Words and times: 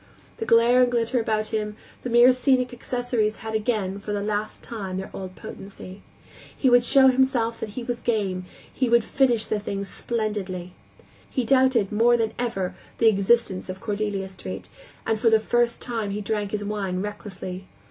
The 0.37 0.47
glare 0.47 0.81
and 0.81 0.91
glitter 0.91 1.19
about 1.19 1.49
him, 1.49 1.75
the 2.01 2.09
mere 2.09 2.33
scenic 2.33 2.73
accessories 2.73 3.35
had 3.35 3.53
again, 3.53 3.91
and 3.91 4.03
for 4.03 4.13
the 4.13 4.23
last 4.23 4.63
time, 4.63 4.97
their 4.97 5.11
old 5.13 5.35
potency. 5.35 6.01
He 6.57 6.71
would 6.71 6.83
show 6.83 7.09
himself 7.09 7.59
that 7.59 7.77
he 7.77 7.83
was 7.83 8.01
game, 8.01 8.45
he 8.73 8.89
would 8.89 9.03
finish 9.03 9.45
the 9.45 9.59
thing 9.59 9.85
splendidly. 9.85 10.73
He 11.29 11.43
doubted, 11.43 11.91
more 11.91 12.17
than 12.17 12.33
ever, 12.39 12.73
the 12.97 13.09
existence 13.09 13.69
of 13.69 13.79
Cordelia 13.79 14.27
Street, 14.27 14.69
and 15.05 15.19
for 15.19 15.29
the 15.29 15.39
first 15.39 15.83
time 15.83 16.09
he 16.09 16.21
drank 16.21 16.49
his 16.49 16.63
wine 16.65 17.03
recklessly. 17.03 17.67